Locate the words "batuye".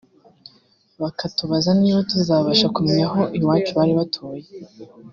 3.99-4.45